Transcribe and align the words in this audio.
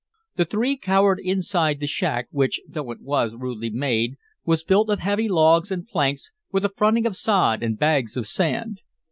The 0.35 0.45
three 0.45 0.77
cowered 0.77 1.19
inside 1.19 1.79
the 1.79 1.85
shack, 1.85 2.27
which, 2.31 2.59
though 2.67 2.89
it 2.89 3.01
was 3.01 3.35
rudely 3.35 3.69
made, 3.69 4.15
was 4.43 4.63
built 4.63 4.89
of 4.89 4.97
heavy 5.01 5.29
logs 5.29 5.69
and 5.69 5.85
planks, 5.87 6.31
with 6.51 6.65
a 6.65 6.73
fronting 6.75 7.05
of 7.05 7.15
sod 7.15 7.61
and 7.61 7.77
bags 7.77 8.17
of 8.17 8.25
sand. 8.25 8.81